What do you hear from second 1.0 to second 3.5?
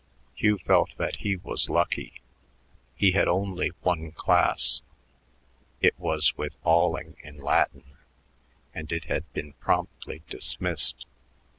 he was lucky; he had